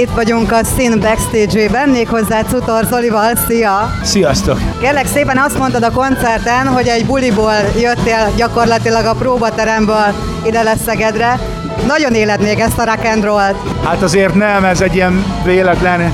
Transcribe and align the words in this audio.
Itt 0.00 0.10
vagyunk 0.14 0.52
a 0.52 0.64
szín 0.64 1.00
backstage-ében, 1.00 1.88
méghozzá 1.88 2.42
Cutor 2.42 2.84
Zolival. 2.84 3.34
Szia! 3.48 3.90
Sziasztok! 4.02 4.58
Kérlek 4.80 5.06
szépen 5.06 5.38
azt 5.38 5.58
mondtad 5.58 5.82
a 5.82 5.90
koncerten, 5.90 6.66
hogy 6.66 6.86
egy 6.86 7.06
buliból 7.06 7.54
jöttél 7.80 8.32
gyakorlatilag 8.36 9.04
a 9.04 9.14
próbateremből 9.14 10.14
ide 10.46 10.62
lesz 10.62 10.82
Szegedre. 10.82 11.38
Nagyon 11.86 12.14
éled 12.14 12.42
még 12.42 12.58
ezt 12.58 12.78
a 12.78 12.84
rock 12.84 13.04
and 13.04 13.24
roll-t. 13.24 13.56
Hát 13.84 14.02
azért 14.02 14.34
nem, 14.34 14.64
ez 14.64 14.80
egy 14.80 14.94
ilyen 14.94 15.24
véletlen 15.44 16.12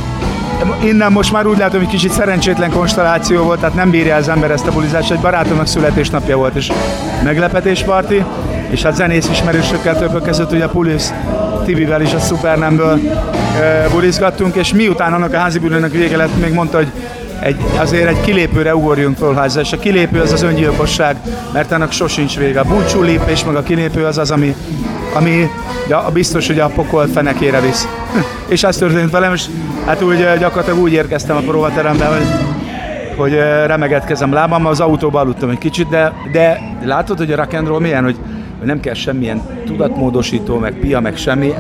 Innen 0.83 1.13
most 1.13 1.33
már 1.33 1.47
úgy 1.47 1.59
látom, 1.59 1.81
hogy 1.81 1.89
kicsit 1.89 2.13
szerencsétlen 2.13 2.71
konstelláció 2.71 3.43
volt, 3.43 3.61
tehát 3.61 3.75
nem 3.75 3.91
bírja 3.91 4.17
az 4.17 4.29
ember 4.29 4.51
ezt 4.51 4.67
a 4.67 4.73
bulizást. 4.73 5.11
Egy 5.11 5.21
barátomnak 5.21 5.67
születésnapja 5.67 6.37
volt, 6.37 6.55
és 6.55 6.73
meglepetésparti, 7.23 8.25
és 8.71 8.83
hát 8.83 8.95
zenész 8.95 9.29
ismerősökkel 9.29 9.99
többek 9.99 10.23
között 10.23 10.53
ugye 10.53 10.65
a 10.65 10.69
Pulis 10.69 11.03
Tibivel 11.65 12.01
is 12.01 12.15
a 12.15 12.19
Supernemből 12.19 13.01
bulizgattunk, 13.91 14.55
és 14.55 14.73
miután 14.73 15.13
annak 15.13 15.33
a 15.33 15.39
házi 15.39 15.59
bulinak 15.59 15.91
vége 15.91 16.17
lett, 16.17 16.41
még 16.41 16.53
mondta, 16.53 16.77
hogy 16.77 16.89
egy, 17.41 17.57
azért 17.77 18.09
egy 18.09 18.21
kilépőre 18.21 18.77
ugorjunk 18.77 19.17
föl 19.17 19.35
hozzá, 19.35 19.61
és 19.61 19.73
a 19.73 19.79
kilépő 19.79 20.21
az 20.21 20.33
az 20.33 20.43
öngyilkosság, 20.43 21.17
mert 21.53 21.73
annak 21.73 21.93
sosincs 21.93 22.37
vége. 22.37 22.61
A 22.61 22.65
búcsú 22.65 23.03
lépés, 23.03 23.45
meg 23.45 23.57
a 23.57 23.63
kilépő 23.63 24.05
az 24.05 24.19
az, 24.19 24.31
ami, 24.31 24.55
ami 25.15 25.51
ja, 25.89 26.11
biztos, 26.13 26.47
hogy 26.47 26.59
a 26.59 26.67
pokol 26.67 27.07
fenekére 27.07 27.61
visz. 27.61 27.89
és 28.55 28.63
ez 28.63 28.77
történt 28.77 29.11
velem, 29.11 29.33
és 29.33 29.45
hát 29.87 30.03
úgy 30.03 30.19
gyakorlatilag 30.39 30.79
úgy 30.79 30.93
érkeztem 30.93 31.37
a 31.37 31.41
próbaterembe, 31.41 32.05
hogy 32.05 32.27
hogy 33.17 33.33
remegett 33.67 34.05
kezem 34.05 34.33
lábam, 34.33 34.67
az 34.67 34.81
autóban 34.81 35.23
aludtam 35.23 35.51
egy 35.51 35.59
kicsit, 35.59 35.89
de, 35.89 36.13
de 36.33 36.61
látod, 36.85 37.19
hogy 37.19 37.33
a 37.33 37.37
rock 37.37 37.53
and 37.53 37.81
milyen, 37.81 38.05
hogy 38.05 38.17
nem 38.65 38.81
kell 38.81 38.95
semmilyen 38.95 39.43
tudatmódosító, 39.67 40.59
meg 40.59 40.73
pia, 40.73 41.01
meg 41.01 41.17
semmi. 41.17 41.55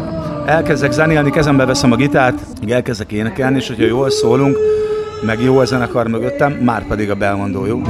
Elkezdek 0.46 0.92
zenélni, 0.92 1.30
kezembe 1.30 1.64
veszem 1.64 1.92
a 1.92 1.96
gitárt, 1.96 2.40
elkezdek 2.68 3.12
énekelni, 3.12 3.56
és 3.56 3.68
hogyha 3.68 3.86
jól 3.86 4.10
szólunk, 4.10 4.56
meg 5.26 5.42
jó 5.42 5.58
a 5.58 5.64
zenekar 5.64 6.08
mögöttem, 6.08 6.52
már 6.52 6.86
pedig 6.86 7.10
a 7.10 7.14
belmondó 7.14 7.66
jó, 7.66 7.82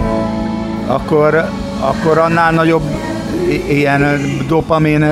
akkor, 0.87 1.45
akkor 1.81 2.19
annál 2.19 2.53
nagyobb 2.53 2.83
ilyen 3.69 4.21
dopamin 4.49 5.05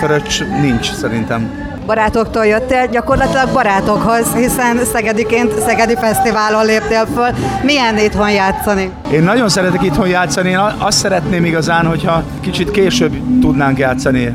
fröccs 0.00 0.42
nincs 0.60 0.92
szerintem 0.92 1.67
barátoktól 1.88 2.46
jöttél, 2.46 2.86
gyakorlatilag 2.86 3.48
barátokhoz, 3.52 4.34
hiszen 4.34 4.84
Szegediként 4.92 5.60
Szegedi 5.66 5.96
Fesztiválon 5.96 6.64
léptél 6.64 7.06
föl. 7.14 7.28
Milyen 7.62 7.98
itthon 7.98 8.30
játszani? 8.30 8.90
Én 9.12 9.22
nagyon 9.22 9.48
szeretek 9.48 9.82
itthon 9.82 10.08
játszani, 10.08 10.50
én 10.50 10.60
azt 10.78 10.98
szeretném 10.98 11.44
igazán, 11.44 11.86
hogyha 11.86 12.22
kicsit 12.40 12.70
később 12.70 13.12
tudnánk 13.40 13.78
játszani. 13.78 14.34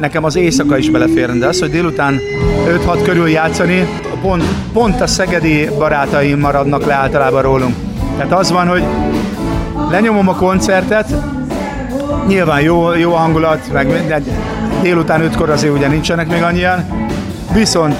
Nekem 0.00 0.24
az 0.24 0.36
éjszaka 0.36 0.76
is 0.78 0.90
beleférne, 0.90 1.38
de 1.38 1.46
az, 1.46 1.60
hogy 1.60 1.70
délután 1.70 2.20
5-6 2.86 3.00
körül 3.04 3.28
játszani, 3.28 3.88
pont, 4.22 4.44
pont 4.72 5.00
a 5.00 5.06
szegedi 5.06 5.68
barátaim 5.78 6.38
maradnak 6.38 6.86
le 6.86 6.94
általában 6.94 7.42
rólunk. 7.42 7.74
Tehát 8.16 8.32
az 8.32 8.50
van, 8.50 8.68
hogy 8.68 8.82
lenyomom 9.90 10.28
a 10.28 10.34
koncertet, 10.34 11.14
nyilván 12.26 12.60
jó, 12.60 12.94
jó 12.94 13.12
hangulat, 13.12 13.72
meg 13.72 13.86
minden, 13.86 14.24
délután 14.82 15.30
5-kor 15.32 15.50
azért 15.50 15.74
ugye 15.74 15.88
nincsenek 15.88 16.28
még 16.28 16.42
annyian, 16.42 17.08
viszont 17.52 17.94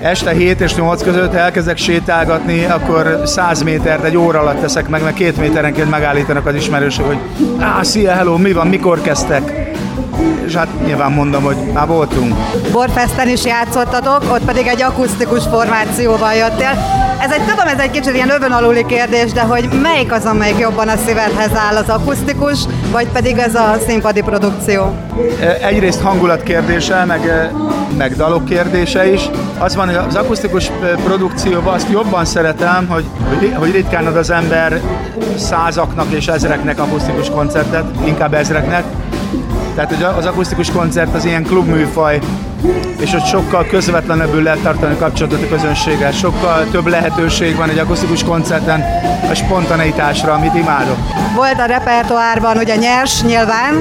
este 0.00 0.30
7 0.30 0.60
és 0.60 0.74
8 0.74 1.02
között 1.02 1.34
elkezdek 1.34 1.76
sétálgatni, 1.76 2.64
akkor 2.64 3.20
100 3.24 3.62
métert 3.62 4.04
egy 4.04 4.16
óra 4.16 4.40
alatt 4.40 4.60
teszek 4.60 4.88
meg, 4.88 5.02
mert 5.02 5.16
két 5.16 5.36
méterenként 5.36 5.90
megállítanak 5.90 6.46
az 6.46 6.54
ismerősök, 6.54 7.06
hogy 7.06 7.18
á, 7.58 7.82
szia, 7.82 8.12
hello, 8.12 8.36
mi 8.36 8.52
van, 8.52 8.66
mikor 8.66 9.00
kezdtek? 9.00 9.60
és 10.50 10.56
hát 10.56 10.68
nyilván 10.86 11.12
mondom, 11.12 11.42
hogy 11.42 11.56
már 11.72 11.86
voltunk. 11.86 12.34
Borfesten 12.72 13.28
is 13.28 13.44
játszottatok, 13.44 14.32
ott 14.32 14.44
pedig 14.44 14.66
egy 14.66 14.82
akusztikus 14.82 15.42
formációval 15.50 16.34
jöttél. 16.34 16.78
Ez 17.20 17.30
egy, 17.30 17.42
tudom, 17.42 17.66
ez 17.66 17.78
egy 17.78 17.90
kicsit 17.90 18.14
ilyen 18.14 18.30
övön 18.30 18.52
aluli 18.52 18.86
kérdés, 18.86 19.32
de 19.32 19.40
hogy 19.40 19.68
melyik 19.82 20.12
az, 20.12 20.24
amelyik 20.24 20.58
jobban 20.58 20.88
a 20.88 20.96
szívedhez 21.06 21.50
áll, 21.54 21.76
az 21.76 21.88
akusztikus, 21.88 22.58
vagy 22.90 23.08
pedig 23.08 23.38
ez 23.38 23.54
a 23.54 23.76
színpadi 23.86 24.20
produkció? 24.20 24.94
Egyrészt 25.62 26.00
hangulat 26.00 26.42
kérdése, 26.42 27.04
meg, 27.04 27.50
meg 27.96 28.16
dalok 28.16 28.44
kérdése 28.44 29.12
is. 29.12 29.30
Az 29.58 29.76
van, 29.76 29.86
hogy 29.86 29.96
az 30.08 30.14
akusztikus 30.14 30.70
produkcióban 31.04 31.74
azt 31.74 31.90
jobban 31.90 32.24
szeretem, 32.24 32.86
hogy, 32.88 33.04
hogy 33.54 33.72
ritkán 33.72 34.06
ad 34.06 34.16
az 34.16 34.30
ember 34.30 34.80
százaknak 35.36 36.10
és 36.10 36.26
ezreknek 36.26 36.80
akusztikus 36.80 37.30
koncertet, 37.30 37.84
inkább 38.06 38.34
ezreknek, 38.34 38.84
tehát 39.74 39.94
hogy 39.94 40.02
az 40.02 40.26
akusztikus 40.26 40.70
koncert 40.70 41.14
az 41.14 41.24
ilyen 41.24 41.42
klubműfaj, 41.42 42.20
és 42.98 43.12
ott 43.12 43.24
sokkal 43.24 43.66
közvetlenebbül 43.66 44.42
lehet 44.42 44.58
tartani 44.58 44.96
kapcsolatot 44.96 45.42
a 45.42 45.48
közönséggel, 45.48 46.12
sokkal 46.12 46.66
több 46.70 46.86
lehetőség 46.86 47.56
van 47.56 47.68
egy 47.68 47.78
akusztikus 47.78 48.24
koncerten 48.24 48.84
a 49.30 49.34
spontaneitásra, 49.34 50.32
amit 50.32 50.54
imádok. 50.54 50.96
Volt 51.34 51.60
a 51.60 51.64
repertoárban 51.64 52.56
ugye 52.56 52.76
nyers 52.76 53.22
nyilván, 53.22 53.74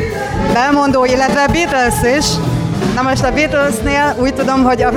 belmondó, 0.53 1.05
illetve 1.05 1.47
Beatles 1.47 2.17
is, 2.17 2.25
Na 2.95 3.01
most 3.01 3.23
a 3.23 3.31
Beatlesnél 3.31 4.15
úgy 4.21 4.33
tudom, 4.33 4.63
hogy 4.63 4.81
a 4.81 4.89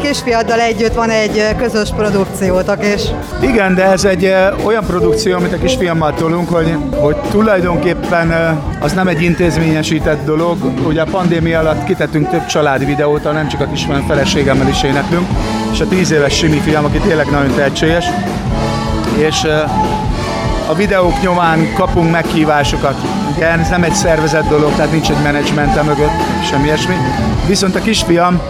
kisfiaddal 0.00 0.60
együtt 0.60 0.94
van 0.94 1.10
egy 1.10 1.56
közös 1.58 1.88
produkciótok 1.96 2.84
is. 2.94 3.02
Igen, 3.40 3.74
de 3.74 3.84
ez 3.84 4.04
egy 4.04 4.34
olyan 4.64 4.84
produkció, 4.86 5.36
amit 5.36 5.52
a 5.52 5.58
kisfiammal 5.58 6.14
tolunk, 6.14 6.48
hogy, 6.48 6.76
hogy 6.94 7.16
tulajdonképpen 7.30 8.58
az 8.80 8.92
nem 8.92 9.08
egy 9.08 9.22
intézményesített 9.22 10.24
dolog. 10.24 10.58
Ugye 10.86 11.00
a 11.00 11.06
pandémia 11.10 11.58
alatt 11.58 11.84
kitettünk 11.84 12.30
több 12.30 12.46
családi 12.46 12.84
videót, 12.84 13.32
nem 13.32 13.48
csak 13.48 13.60
a 13.60 13.66
kisfiam 13.66 14.06
feleségemmel 14.06 14.68
is 14.68 14.82
éneklünk, 14.82 15.26
és 15.72 15.80
a 15.80 15.86
tíz 15.88 16.10
éves 16.10 16.36
Simi 16.36 16.58
fiam, 16.58 16.84
aki 16.84 16.98
tényleg 16.98 17.26
nagyon 17.26 17.54
tehetséges, 17.54 18.04
és 19.16 19.46
a 20.68 20.74
videók 20.74 21.22
nyomán 21.22 21.72
kapunk 21.74 22.10
meghívásokat. 22.10 23.19
Ugye 23.40 23.48
ez 23.48 23.68
nem 23.68 23.82
egy 23.82 23.94
szervezett 23.94 24.48
dolog, 24.48 24.74
tehát 24.74 24.92
nincs 24.92 25.10
egy 25.10 25.22
menedzsmente 25.22 25.82
mögött, 25.82 26.10
semmi 26.44 26.64
ilyesmi. 26.64 26.94
Viszont 27.46 27.74
a 27.74 27.80
kisfiam 27.80 28.40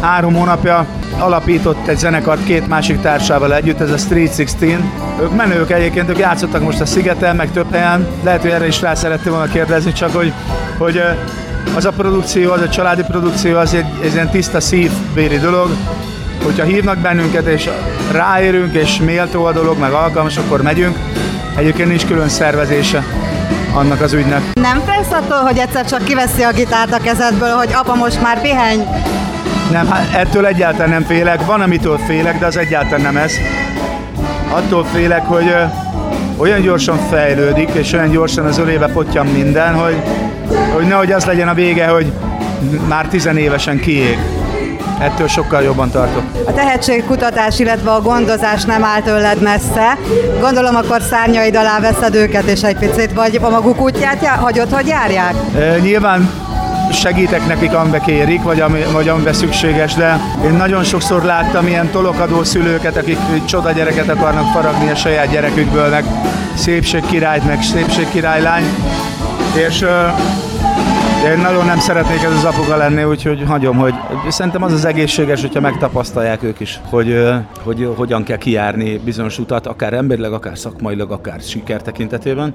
három 0.00 0.34
hónapja 0.34 0.86
alapított 1.18 1.86
egy 1.86 1.98
zenekart 1.98 2.44
két 2.44 2.68
másik 2.68 3.00
társával 3.00 3.54
együtt, 3.54 3.80
ez 3.80 3.90
a 3.90 3.96
Street 3.96 4.36
16. 4.36 4.80
Ők 5.20 5.36
menők 5.36 5.70
egyébként, 5.70 6.08
ők 6.08 6.18
játszottak 6.18 6.62
most 6.62 6.80
a 6.80 6.86
Szigeten, 6.86 7.36
meg 7.36 7.52
több 7.52 7.72
helyen. 7.72 8.06
Lehet, 8.22 8.40
hogy 8.40 8.50
erre 8.50 8.66
is 8.66 8.80
rá 8.80 8.94
szerettem 8.94 9.32
volna 9.32 9.52
kérdezni, 9.52 9.92
csak 9.92 10.14
hogy, 10.14 10.32
hogy 10.78 11.02
az 11.76 11.84
a 11.84 11.90
produkció, 11.90 12.52
az 12.52 12.60
a 12.60 12.68
családi 12.68 13.02
produkció, 13.02 13.56
az 13.56 13.74
egy, 13.74 13.86
egy 14.02 14.12
ilyen 14.12 14.30
tiszta 14.30 14.60
szívbéri 14.60 15.38
dolog. 15.38 15.70
Hogyha 16.44 16.64
hívnak 16.64 16.98
bennünket, 16.98 17.46
és 17.46 17.68
ráérünk, 18.12 18.74
és 18.74 18.98
méltó 18.98 19.44
a 19.44 19.52
dolog, 19.52 19.78
meg 19.78 19.92
alkalmas, 19.92 20.36
akkor 20.36 20.62
megyünk. 20.62 20.96
Egyébként 21.56 21.88
nincs 21.88 22.06
külön 22.06 22.28
szervezése 22.28 23.04
annak 23.74 24.00
az 24.00 24.12
ügynek. 24.12 24.42
Nem 24.52 24.82
félsz 24.86 25.12
attól, 25.12 25.38
hogy 25.38 25.58
egyszer 25.58 25.86
csak 25.86 26.04
kiveszi 26.04 26.42
a 26.42 26.52
gitárt 26.52 26.92
a 26.92 26.98
kezedből, 26.98 27.54
hogy 27.54 27.70
apa 27.72 27.94
most 27.94 28.22
már 28.22 28.40
pihenj? 28.40 28.82
Nem, 29.70 29.86
hát 29.90 30.14
ettől 30.14 30.46
egyáltalán 30.46 30.88
nem 30.88 31.04
félek. 31.04 31.46
Van, 31.46 31.60
amitől 31.60 31.98
félek, 31.98 32.38
de 32.38 32.46
az 32.46 32.56
egyáltalán 32.56 33.00
nem 33.00 33.16
ez. 33.16 33.32
Attól 34.50 34.84
félek, 34.84 35.26
hogy 35.26 35.54
olyan 36.36 36.60
gyorsan 36.60 36.98
fejlődik, 37.10 37.68
és 37.72 37.92
olyan 37.92 38.10
gyorsan 38.10 38.46
az 38.46 38.58
ölébe 38.58 38.86
potyan 38.86 39.26
minden, 39.26 39.74
hogy, 39.74 39.96
hogy 40.74 40.86
nehogy 40.86 41.12
az 41.12 41.24
legyen 41.24 41.48
a 41.48 41.54
vége, 41.54 41.86
hogy 41.86 42.12
már 42.88 43.06
tizenévesen 43.06 43.80
kiég 43.80 44.18
ettől 44.98 45.28
sokkal 45.28 45.62
jobban 45.62 45.90
tartok. 45.90 46.22
A 46.46 46.52
tehetségkutatás, 46.52 47.58
illetve 47.58 47.90
a 47.90 48.00
gondozás 48.00 48.64
nem 48.64 48.84
áll 48.84 49.00
tőled 49.00 49.42
messze. 49.42 49.98
Gondolom 50.40 50.76
akkor 50.76 51.02
szárnyaid 51.02 51.56
alá 51.56 51.80
veszed 51.80 52.14
őket 52.14 52.44
és 52.44 52.62
egy 52.62 52.76
picit, 52.76 53.12
vagy 53.12 53.38
a 53.42 53.50
maguk 53.50 53.80
útját 53.80 54.26
hagyod, 54.26 54.72
hogy 54.72 54.86
járják? 54.86 55.34
E, 55.58 55.78
nyilván 55.78 56.30
segítek 56.92 57.46
nekik, 57.46 57.74
amibe 57.74 57.98
kérik, 57.98 58.42
vagy, 58.42 58.60
ami, 58.60 58.80
vagy 58.92 59.08
amibe 59.08 59.32
szükséges, 59.32 59.94
de 59.94 60.20
én 60.44 60.52
nagyon 60.52 60.84
sokszor 60.84 61.22
láttam 61.22 61.66
ilyen 61.66 61.90
tolokadó 61.90 62.44
szülőket, 62.44 62.96
akik 62.96 63.18
csoda 63.44 63.72
gyereket 63.72 64.08
akarnak 64.08 64.52
faragni 64.52 64.90
a 64.90 64.94
saját 64.94 65.30
gyerekükből, 65.30 65.88
meg 65.88 66.04
szépségkirályt, 66.54 67.46
meg 67.46 67.62
szépségkirálylány, 67.62 68.64
és 69.68 69.84
én 71.24 71.38
nagyon 71.38 71.64
nem 71.64 71.78
szeretnék 71.78 72.22
ez 72.22 72.32
az 72.32 72.44
apuka 72.44 72.76
lenni, 72.76 73.04
úgyhogy 73.04 73.42
hagyom, 73.46 73.76
hogy 73.76 73.94
szerintem 74.28 74.62
az 74.62 74.72
az 74.72 74.84
egészséges, 74.84 75.40
hogyha 75.40 75.60
megtapasztalják 75.60 76.42
ők 76.42 76.60
is, 76.60 76.80
hogy, 76.90 77.24
hogy 77.62 77.92
hogyan 77.96 78.22
kell 78.22 78.36
kijárni 78.36 78.98
bizonyos 79.04 79.38
utat, 79.38 79.66
akár 79.66 79.92
emberileg, 79.92 80.32
akár 80.32 80.58
szakmailag, 80.58 81.10
akár 81.10 81.40
siker 81.40 81.82
tekintetében. 81.82 82.54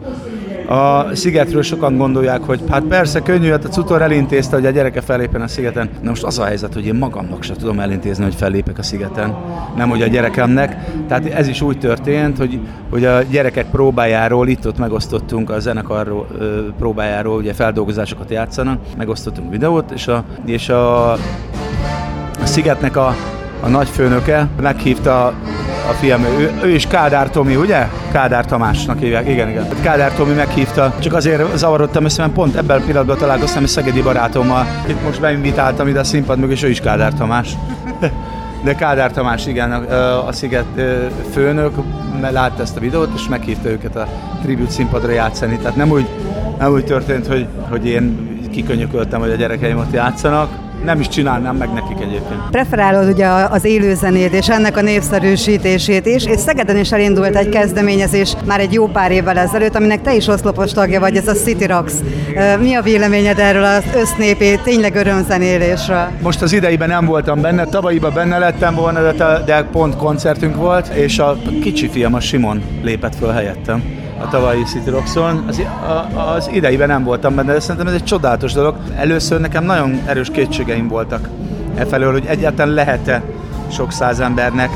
A 0.67 1.15
szigetről 1.15 1.61
sokan 1.61 1.97
gondolják, 1.97 2.41
hogy 2.41 2.61
hát 2.69 2.83
persze 2.83 3.19
könnyű, 3.19 3.49
hát 3.49 3.65
a 3.65 3.69
cutor 3.69 4.01
elintézte, 4.01 4.55
hogy 4.55 4.65
a 4.65 4.69
gyereke 4.69 5.01
fellépen 5.01 5.41
a 5.41 5.47
szigeten. 5.47 5.89
Na 6.01 6.09
most 6.09 6.23
az 6.23 6.39
a 6.39 6.45
helyzet, 6.45 6.73
hogy 6.73 6.85
én 6.85 6.95
magamnak 6.95 7.43
sem 7.43 7.55
tudom 7.55 7.79
elintézni, 7.79 8.23
hogy 8.23 8.35
fellépek 8.35 8.77
a 8.77 8.83
szigeten, 8.83 9.35
nem 9.75 9.89
hogy 9.89 10.01
a 10.01 10.07
gyerekemnek. 10.07 10.91
Tehát 11.07 11.25
ez 11.25 11.47
is 11.47 11.61
úgy 11.61 11.77
történt, 11.77 12.37
hogy, 12.37 12.59
hogy 12.89 13.05
a 13.05 13.21
gyerekek 13.21 13.65
próbájáról, 13.65 14.47
itt-ott 14.47 14.77
megosztottunk 14.77 15.49
a 15.49 15.59
zenekarról 15.59 16.27
próbájáról, 16.77 17.37
ugye 17.37 17.53
feldolgozásokat 17.53 18.31
játszanak, 18.55 18.79
megosztottunk 18.97 19.51
videót, 19.51 19.91
és 19.91 20.07
a, 20.07 20.23
és 20.45 20.69
a, 20.69 21.11
a 21.11 21.19
szigetnek 22.43 22.95
a 22.97 23.15
a 23.59 23.67
nagyfőnöke 23.67 24.47
meghívta 24.61 25.25
a 25.89 25.93
fiam, 25.99 26.23
ő, 26.23 26.51
ő 26.63 26.69
is 26.69 26.87
Kádár 26.87 27.29
Tomi, 27.29 27.55
ugye? 27.55 27.87
Kádár 28.11 28.45
Tamásnak 28.45 28.99
hívják, 28.99 29.29
igen, 29.29 29.49
igen. 29.49 29.67
Kádár 29.81 30.13
Tomi 30.13 30.33
meghívta, 30.33 30.93
csak 30.99 31.13
azért 31.13 31.57
zavarodtam 31.57 32.05
össze, 32.05 32.21
mert 32.21 32.33
pont 32.33 32.55
ebben 32.55 32.81
a 32.81 32.83
pillanatban 32.85 33.17
találkoztam 33.17 33.63
egy 33.63 33.69
szegedi 33.69 34.01
barátommal, 34.01 34.65
itt 34.87 35.03
most 35.03 35.19
beinvitáltam 35.19 35.87
ide 35.87 35.99
a 35.99 36.03
színpad 36.03 36.39
mögé, 36.39 36.51
és 36.51 36.63
ő 36.63 36.69
is 36.69 36.79
Kádár 36.79 37.13
Tamás. 37.13 37.49
De 38.63 38.75
Kádár 38.75 39.11
Tamás, 39.11 39.47
igen, 39.47 39.71
a, 39.71 40.27
a 40.27 40.31
Sziget 40.31 40.65
főnök 41.31 41.73
látta 42.31 42.61
ezt 42.61 42.77
a 42.77 42.79
videót, 42.79 43.09
és 43.15 43.27
meghívta 43.27 43.69
őket 43.69 43.95
a 43.95 44.07
tribut 44.41 44.69
színpadra 44.69 45.11
játszani. 45.11 45.57
Tehát 45.57 45.75
nem 45.75 45.91
úgy, 45.91 46.07
nem 46.59 46.71
úgy 46.71 46.85
történt, 46.85 47.27
hogy, 47.27 47.47
hogy 47.69 47.85
én 47.85 48.32
kikönyököltem, 48.53 49.19
hogy 49.19 49.29
a 49.29 49.35
gyerekeim 49.35 49.77
ott 49.77 49.93
játszanak, 49.93 50.49
nem 50.85 50.99
is 50.99 51.07
csinálnám 51.07 51.55
meg 51.55 51.73
nekik 51.73 51.97
egyébként. 52.01 52.39
Preferálod 52.51 53.13
ugye 53.13 53.27
az 53.27 53.65
élőzenét 53.65 54.33
és 54.33 54.49
ennek 54.49 54.77
a 54.77 54.81
népszerűsítését 54.81 56.05
is, 56.05 56.25
és 56.25 56.39
Szegeden 56.39 56.77
is 56.77 56.91
elindult 56.91 57.35
egy 57.35 57.49
kezdeményezés 57.49 58.33
már 58.45 58.59
egy 58.59 58.73
jó 58.73 58.87
pár 58.87 59.11
évvel 59.11 59.37
ezelőtt, 59.37 59.75
aminek 59.75 60.01
te 60.01 60.15
is 60.15 60.27
oszlopos 60.27 60.71
tagja 60.71 60.99
vagy, 60.99 61.15
ez 61.15 61.27
a 61.27 61.33
City 61.33 61.65
Rocks. 61.65 61.93
Mi 62.59 62.73
a 62.73 62.81
véleményed 62.81 63.39
erről 63.39 63.63
az 63.63 63.83
össznépi 63.95 64.59
tényleg 64.63 64.95
örömzenélésről? 64.95 66.07
Most 66.21 66.41
az 66.41 66.53
ideiben 66.53 66.89
nem 66.89 67.05
voltam 67.05 67.41
benne, 67.41 67.65
tavalyiban 67.65 68.13
benne 68.13 68.37
lettem 68.37 68.75
volna, 68.75 69.11
de 69.45 69.63
pont 69.71 69.95
koncertünk 69.95 70.55
volt, 70.55 70.87
és 70.87 71.19
a 71.19 71.37
kicsi 71.61 71.89
fiam, 71.89 72.13
a 72.13 72.19
Simon 72.19 72.61
lépett 72.81 73.15
föl 73.15 73.31
helyettem 73.31 73.83
a 74.23 74.27
tavalyi 74.29 74.63
City 74.63 74.89
Rockson. 74.89 75.43
Az, 75.47 75.61
az 76.35 76.49
ideiben 76.53 76.87
nem 76.87 77.03
voltam 77.03 77.35
benne, 77.35 77.53
de 77.53 77.59
szerintem 77.59 77.87
ez 77.87 77.93
egy 77.93 78.03
csodálatos 78.03 78.53
dolog. 78.53 78.75
Először 78.95 79.39
nekem 79.39 79.63
nagyon 79.63 80.01
erős 80.05 80.29
kétségeim 80.29 80.87
voltak 80.87 81.29
e 81.75 81.85
felől, 81.85 82.11
hogy 82.11 82.25
egyáltalán 82.25 82.73
lehet-e 82.73 83.23
sok 83.71 83.91
száz 83.91 84.19
embernek 84.19 84.69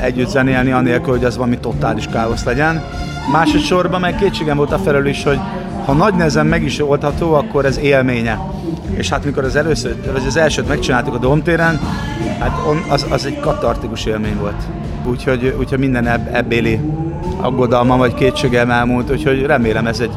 együtt 0.00 0.28
zenélni, 0.28 0.72
anélkül, 0.72 1.12
hogy 1.12 1.24
az 1.24 1.36
valami 1.36 1.58
totális 1.58 2.06
káosz 2.06 2.44
legyen. 2.44 2.82
Másodszorban 3.32 4.00
meg 4.00 4.16
kétségem 4.16 4.56
volt 4.56 4.72
a 4.72 4.78
felől 4.78 5.06
is, 5.06 5.24
hogy 5.24 5.38
ha 5.84 5.92
nagy 5.92 6.14
nehezen 6.14 6.46
meg 6.46 6.62
is 6.62 6.80
oldható, 6.80 7.34
akkor 7.34 7.64
ez 7.64 7.78
élménye. 7.78 8.38
És 8.94 9.08
hát 9.08 9.24
mikor 9.24 9.44
az 9.44 9.56
először, 9.56 9.96
vagy 10.12 10.26
az 10.26 10.36
elsőt 10.36 10.68
megcsináltuk 10.68 11.14
a 11.14 11.18
Domtéren, 11.18 11.80
hát 12.38 12.58
on, 12.68 12.84
az, 12.88 13.06
az 13.10 13.26
egy 13.26 13.40
katartikus 13.40 14.04
élmény 14.04 14.36
volt. 14.40 14.62
Úgyhogy, 15.04 15.54
úgyhogy 15.58 15.78
minden 15.78 16.06
ebb, 16.06 16.28
ebbéli 16.32 16.80
aggodalma 17.40 17.96
vagy 17.96 18.14
kétségem 18.14 18.70
elmúlt, 18.70 19.10
úgyhogy 19.10 19.42
remélem 19.42 19.86
ez 19.86 20.00
egy 20.00 20.12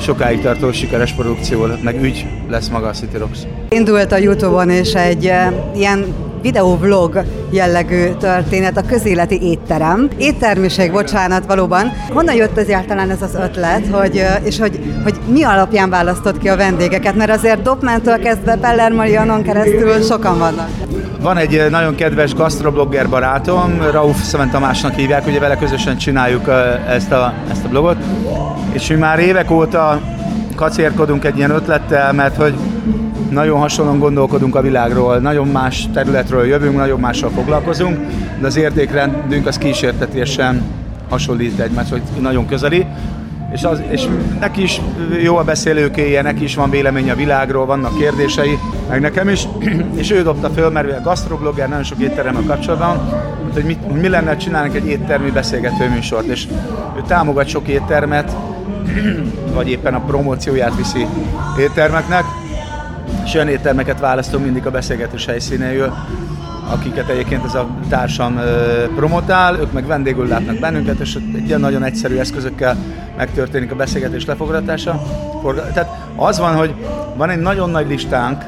sokáig 0.00 0.40
tartó 0.40 0.72
sikeres 0.72 1.12
produkció, 1.12 1.66
meg 1.82 2.02
ügy 2.02 2.26
lesz 2.48 2.68
maga 2.68 2.86
a 2.86 2.92
City 2.92 3.16
Rocks. 3.16 3.38
Indult 3.68 4.12
a 4.12 4.16
Youtube-on 4.16 4.70
és 4.70 4.94
egy 4.94 5.26
uh, 5.26 5.78
ilyen 5.78 6.14
videovlog 6.44 7.24
jellegű 7.50 8.08
történet, 8.20 8.76
a 8.76 8.82
közéleti 8.82 9.42
étterem. 9.42 10.08
Éttermiség, 10.16 10.92
bocsánat, 10.92 11.46
valóban. 11.46 11.92
Honnan 12.12 12.34
jött 12.34 12.58
ez 12.58 12.70
általán 12.70 13.10
ez 13.10 13.22
az 13.22 13.34
ötlet, 13.34 13.86
hogy, 13.86 14.24
és 14.42 14.58
hogy, 14.58 14.80
hogy 15.02 15.14
mi 15.26 15.42
alapján 15.42 15.90
választott 15.90 16.38
ki 16.38 16.48
a 16.48 16.56
vendégeket? 16.56 17.14
Mert 17.14 17.30
azért 17.30 17.62
Dopmentől 17.62 18.18
kezdve 18.18 18.56
Peller 18.56 18.92
Marianon 18.92 19.42
keresztül 19.42 20.02
sokan 20.02 20.38
vannak. 20.38 20.68
Van 21.24 21.36
egy 21.36 21.66
nagyon 21.70 21.94
kedves 21.94 22.34
gastroblogger 22.34 23.08
barátom, 23.08 23.82
Rauf 23.90 24.22
Szemen 24.22 24.50
Tamásnak 24.50 24.94
hívják, 24.94 25.26
ugye 25.26 25.38
vele 25.38 25.56
közösen 25.56 25.96
csináljuk 25.96 26.48
ezt 26.88 27.12
a, 27.12 27.34
ezt 27.50 27.64
a 27.64 27.68
blogot, 27.68 27.96
és 28.72 28.88
mi 28.88 28.94
már 28.94 29.18
évek 29.18 29.50
óta 29.50 30.00
kacérkodunk 30.54 31.24
egy 31.24 31.36
ilyen 31.36 31.50
ötlettel, 31.50 32.12
mert 32.12 32.36
hogy 32.36 32.54
nagyon 33.30 33.58
hasonlóan 33.58 33.98
gondolkodunk 33.98 34.54
a 34.54 34.60
világról, 34.60 35.18
nagyon 35.18 35.48
más 35.48 35.88
területről 35.92 36.46
jövünk, 36.46 36.76
nagyon 36.76 37.00
mással 37.00 37.30
foglalkozunk, 37.30 37.98
de 38.40 38.46
az 38.46 38.56
értékrendünk 38.56 39.46
az 39.46 39.58
kísértetésen 39.58 40.62
hasonlít 41.08 41.60
egymás, 41.60 41.90
hogy 41.90 42.02
nagyon 42.20 42.46
közeli. 42.46 42.86
És, 43.54 43.64
az, 43.64 43.82
és 43.88 44.08
neki 44.40 44.62
is 44.62 44.80
jó 45.22 45.36
a 45.36 45.44
beszélőkéje, 45.44 46.22
neki 46.22 46.42
is 46.44 46.54
van 46.54 46.70
véleménye 46.70 47.12
a 47.12 47.16
világról, 47.16 47.66
vannak 47.66 47.98
kérdései, 47.98 48.58
meg 48.88 49.00
nekem 49.00 49.28
is, 49.28 49.48
és 50.00 50.10
ő 50.10 50.22
dobta 50.22 50.50
föl, 50.50 50.70
mert 50.70 50.98
a 50.98 51.00
gastroblogger 51.00 51.68
nagyon 51.68 51.84
sok 51.84 51.98
étteremmel 51.98 52.42
kapcsolatban, 52.46 52.96
hogy 53.52 53.64
mit, 53.64 54.00
mi 54.00 54.08
lenne, 54.08 54.36
csinálnánk 54.36 54.74
egy 54.74 54.86
éttermi 54.86 55.30
beszélgető 55.30 55.88
műsort, 55.88 56.26
és 56.26 56.46
ő 56.96 57.02
támogat 57.06 57.46
sok 57.46 57.68
éttermet, 57.68 58.36
vagy 59.54 59.70
éppen 59.70 59.94
a 59.94 60.04
promócióját 60.04 60.76
viszi 60.76 61.06
éttermeknek, 61.58 62.24
és 63.24 63.34
olyan 63.34 63.48
éttermeket 63.48 64.00
választunk 64.00 64.44
mindig 64.44 64.66
a 64.66 64.70
beszélgetés 64.70 65.26
helyszínéül, 65.26 65.92
akiket 66.70 67.08
egyébként 67.08 67.44
ez 67.44 67.54
a 67.54 67.66
társam 67.88 68.40
promotál, 68.94 69.56
ők 69.56 69.72
meg 69.72 69.86
vendégül 69.86 70.26
látnak 70.26 70.58
bennünket, 70.58 70.98
és 70.98 71.14
egy 71.14 71.46
ilyen 71.46 71.60
nagyon 71.60 71.82
egyszerű 71.84 72.16
eszközökkel 72.16 72.76
megtörténik 73.16 73.72
a 73.72 73.76
beszélgetés 73.76 74.24
lefogadása. 74.24 75.02
Tehát 75.72 75.88
az 76.16 76.38
van, 76.38 76.56
hogy 76.56 76.74
van 77.16 77.30
egy 77.30 77.40
nagyon 77.40 77.70
nagy 77.70 77.88
listánk, 77.88 78.42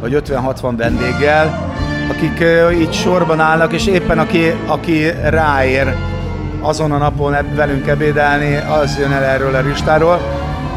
vagy 0.00 0.22
50-60 0.28 0.72
vendéggel, 0.76 1.72
akik 2.10 2.44
így 2.78 2.92
sorban 2.92 3.40
állnak, 3.40 3.72
és 3.72 3.86
éppen 3.86 4.18
aki, 4.18 4.52
aki 4.66 5.10
ráér 5.28 5.94
azon 6.60 6.92
a 6.92 6.98
napon 6.98 7.36
velünk 7.54 7.86
ebédelni, 7.86 8.56
az 8.56 8.98
jön 8.98 9.12
el 9.12 9.22
erről 9.22 9.54
a 9.54 9.60
listáról. 9.60 10.20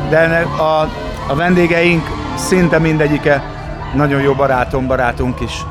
De 0.10 0.46
a, 0.58 0.90
a 1.28 1.36
vendégeink 1.36 2.04
szinte 2.36 2.80
mindegyike 2.80 3.44
nagyon 3.96 4.22
jó 4.22 4.34
barátom, 4.34 4.88
barátunk 4.88 5.42
is. 5.42 5.66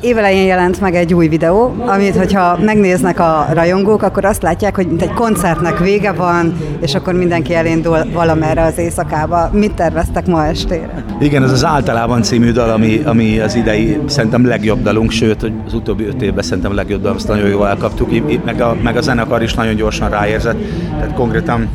Évelején 0.00 0.46
jelent 0.46 0.80
meg 0.80 0.94
egy 0.94 1.14
új 1.14 1.28
videó, 1.28 1.74
amit, 1.86 2.16
hogyha 2.16 2.58
megnéznek 2.60 3.20
a 3.20 3.46
rajongók, 3.52 4.02
akkor 4.02 4.24
azt 4.24 4.42
látják, 4.42 4.74
hogy 4.74 4.86
mint 4.86 5.02
egy 5.02 5.12
koncertnek 5.12 5.78
vége 5.78 6.12
van, 6.12 6.56
és 6.80 6.94
akkor 6.94 7.14
mindenki 7.14 7.54
elindul 7.54 7.98
valamerre 8.12 8.62
az 8.62 8.78
éjszakába. 8.78 9.50
Mit 9.52 9.72
terveztek 9.72 10.26
ma 10.26 10.46
estére? 10.46 11.04
Igen, 11.20 11.42
ez 11.42 11.50
az 11.50 11.64
általában 11.64 12.22
című 12.22 12.52
dal, 12.52 12.70
ami, 12.70 13.02
ami 13.04 13.38
az 13.38 13.54
idei 13.54 14.00
szerintem 14.06 14.46
legjobb 14.46 14.82
dalunk, 14.82 15.10
sőt, 15.10 15.52
az 15.66 15.74
utóbbi 15.74 16.04
öt 16.04 16.22
évben 16.22 16.42
szerintem 16.42 16.74
legjobb 16.74 17.02
dal, 17.02 17.14
azt 17.14 17.28
nagyon 17.28 17.48
jól 17.48 17.68
elkaptuk, 17.68 18.10
meg 18.44 18.60
a, 18.60 18.76
meg 18.82 18.96
a 18.96 19.00
zenekar 19.00 19.42
is 19.42 19.54
nagyon 19.54 19.74
gyorsan 19.74 20.10
ráérzett, 20.10 20.58
tehát 20.98 21.14
konkrétan 21.14 21.68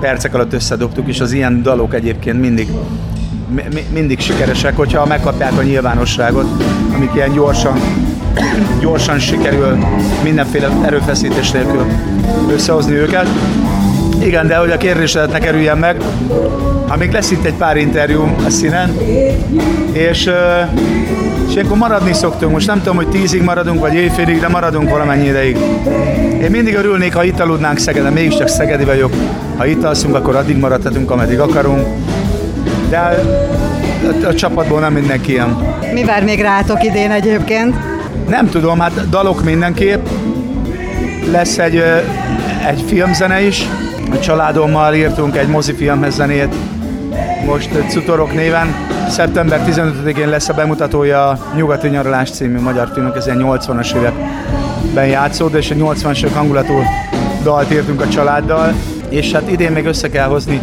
percek 0.00 0.34
alatt 0.34 0.52
összedobtuk, 0.52 1.08
és 1.08 1.20
az 1.20 1.32
ilyen 1.32 1.62
dalok 1.62 1.94
egyébként 1.94 2.40
mindig 2.40 2.68
mindig 3.92 4.20
sikeresek, 4.20 4.76
hogyha 4.76 5.06
megkapják 5.06 5.58
a 5.58 5.62
nyilvánosságot, 5.62 6.46
amik 6.94 7.10
ilyen 7.14 7.32
gyorsan, 7.32 7.80
gyorsan 8.80 9.18
sikerül 9.18 9.78
mindenféle 10.22 10.68
erőfeszítés 10.84 11.50
nélkül 11.50 11.86
összehozni 12.52 12.92
őket. 12.92 13.26
Igen, 14.18 14.46
de 14.46 14.56
hogy 14.56 14.70
a 14.70 14.76
kérdésedet 14.76 15.32
ne 15.32 15.38
kerüljen 15.38 15.78
meg, 15.78 15.96
amíg 16.88 17.12
lesz 17.12 17.30
itt 17.30 17.44
egy 17.44 17.54
pár 17.54 17.76
interjú 17.76 18.34
a 18.46 18.50
színen, 18.50 18.96
és, 19.92 20.30
és 21.48 21.54
ilyenkor 21.54 21.76
maradni 21.76 22.12
szoktunk. 22.12 22.52
Most 22.52 22.66
nem 22.66 22.78
tudom, 22.78 22.96
hogy 22.96 23.08
tízig 23.08 23.42
maradunk, 23.42 23.80
vagy 23.80 23.94
éjfélig, 23.94 24.40
de 24.40 24.48
maradunk 24.48 24.90
valamennyi 24.90 25.26
ideig. 25.26 25.56
Én 26.42 26.50
mindig 26.50 26.74
örülnék, 26.74 27.14
ha 27.14 27.24
itt 27.24 27.40
aludnánk 27.40 27.78
Szegeden, 27.78 28.12
mégiscsak 28.12 28.48
Szegedi 28.48 28.84
vagyok. 28.84 29.12
Ha 29.56 29.66
itt 29.66 29.84
alszunk, 29.84 30.14
akkor 30.14 30.36
addig 30.36 30.56
maradhatunk, 30.56 31.10
ameddig 31.10 31.40
akarunk 31.40 31.86
de 32.92 32.98
a, 32.98 33.10
a, 34.24 34.26
a 34.26 34.34
csapatból 34.34 34.80
nem 34.80 34.92
mindenki 34.92 35.32
ilyen. 35.32 35.76
Mi 35.92 36.04
vár 36.04 36.24
még 36.24 36.40
rátok 36.40 36.84
idén 36.84 37.10
egyébként? 37.10 37.76
Nem 38.28 38.48
tudom, 38.48 38.78
hát 38.78 39.08
dalok 39.08 39.44
mindenképp. 39.44 40.06
Lesz 41.30 41.58
egy, 41.58 41.82
egy 42.68 42.84
filmzene 42.86 43.46
is. 43.46 43.66
A 44.10 44.18
családommal 44.18 44.94
írtunk 44.94 45.36
egy 45.36 45.48
mozifilmhez 45.48 46.14
zenét, 46.14 46.54
most 47.46 47.70
Cutorok 47.88 48.34
néven. 48.34 48.74
Szeptember 49.08 49.60
15-én 49.68 50.28
lesz 50.28 50.48
a 50.48 50.54
bemutatója 50.54 51.28
a 51.28 51.38
Nyugati 51.56 51.88
Nyaralás 51.88 52.30
című 52.30 52.60
magyar 52.60 52.90
filmnek, 52.92 53.16
ez 53.16 53.26
ilyen 53.26 53.42
80-as 53.44 53.96
években 53.96 55.06
játszód, 55.06 55.54
és 55.54 55.70
egy 55.70 55.78
80-as 55.80 56.18
évek 56.18 56.34
hangulatú 56.34 56.82
dalt 57.42 57.72
írtunk 57.72 58.00
a 58.00 58.08
családdal, 58.08 58.72
és 59.08 59.32
hát 59.32 59.50
idén 59.50 59.72
még 59.72 59.86
össze 59.86 60.08
kell 60.08 60.28
hozni 60.28 60.60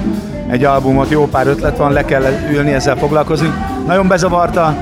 egy 0.49 0.63
albumot, 0.63 1.09
jó 1.09 1.27
pár 1.27 1.47
ötlet 1.47 1.77
van, 1.77 1.93
le 1.93 2.05
kell 2.05 2.23
ülni, 2.51 2.73
ezzel 2.73 2.95
foglalkozni. 2.95 3.53
Nagyon 3.87 4.07
bezavarta 4.07 4.75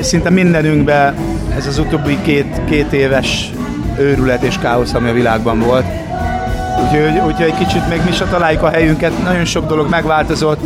szinte 0.00 0.30
mindenünkbe 0.30 1.14
ez 1.56 1.66
az 1.66 1.78
utóbbi 1.78 2.18
két, 2.22 2.60
két 2.68 2.92
éves 2.92 3.50
őrület 3.98 4.42
és 4.42 4.58
káosz, 4.58 4.94
ami 4.94 5.08
a 5.08 5.12
világban 5.12 5.60
volt. 5.60 5.84
Úgyhogy, 6.82 7.20
úgyhogy 7.26 7.46
egy 7.46 7.58
kicsit 7.58 7.88
még 7.88 8.00
mi 8.04 8.12
se 8.12 8.24
találjuk 8.24 8.62
a 8.62 8.70
helyünket, 8.70 9.22
nagyon 9.22 9.44
sok 9.44 9.66
dolog 9.66 9.88
megváltozott, 9.88 10.60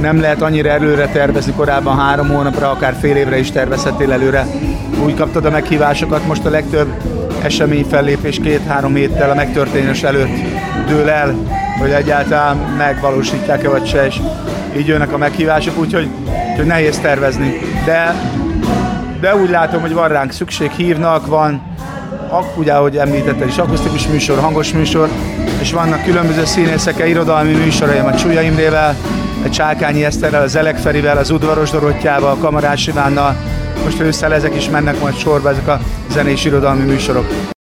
nem 0.00 0.20
lehet 0.20 0.42
annyira 0.42 0.68
előre 0.68 1.06
tervezni, 1.06 1.52
korábban 1.52 1.98
három 1.98 2.28
hónapra, 2.28 2.70
akár 2.70 2.94
fél 3.00 3.16
évre 3.16 3.38
is 3.38 3.50
tervezhetél 3.50 4.12
előre. 4.12 4.46
Úgy 5.04 5.14
kaptad 5.14 5.44
a 5.44 5.50
meghívásokat, 5.50 6.26
most 6.26 6.44
a 6.44 6.50
legtöbb 6.50 6.88
esemény 7.42 7.84
fellépés 7.84 8.40
két-három 8.42 8.94
héttel 8.94 9.30
a 9.30 9.34
megtörténés 9.34 10.02
előtt 10.02 10.36
dől 10.88 11.08
el, 11.08 11.34
hogy 11.78 11.90
egyáltalán 11.90 12.56
megvalósítják-e 12.56 13.68
vagy 13.68 13.86
se, 13.86 14.06
és 14.06 14.20
így 14.76 14.86
jönnek 14.86 15.12
a 15.12 15.18
meghívások, 15.18 15.78
úgyhogy, 15.78 16.08
úgyhogy 16.50 16.66
nehéz 16.66 16.98
tervezni. 16.98 17.58
De 17.84 18.14
de 19.24 19.36
úgy 19.36 19.50
látom, 19.50 19.80
hogy 19.80 19.92
van 19.92 20.08
ránk 20.08 20.32
szükség, 20.32 20.70
hívnak, 20.70 21.26
van, 21.26 21.62
ugye 22.56 22.72
ahogy 22.72 22.96
említette 22.96 23.44
is, 23.44 23.58
akusztikus 23.58 24.06
műsor, 24.06 24.38
hangos 24.38 24.72
műsor, 24.72 25.08
és 25.60 25.72
vannak 25.72 26.04
különböző 26.04 26.44
színészek, 26.44 27.08
irodalmi 27.08 27.52
műsoraim 27.52 28.04
a 28.04 28.14
Csúlya 28.14 28.40
Imrével, 28.40 28.96
a 29.44 29.50
Csákányi 29.50 30.04
Eszterrel, 30.04 30.42
az 30.42 30.56
Elek 30.56 30.78
az 31.18 31.30
Udvaros 31.30 31.70
Dorottyával, 31.70 32.30
a 32.30 32.36
Kamarás 32.36 32.86
Ivánnal, 32.86 33.36
most 33.84 34.00
ősszel 34.00 34.34
ezek 34.34 34.54
is 34.54 34.68
mennek 34.68 35.00
majd 35.00 35.16
sorba, 35.16 35.50
ezek 35.50 35.68
a 35.68 35.80
zenés 36.10 36.44
irodalmi 36.44 36.84
műsorok. 36.84 37.26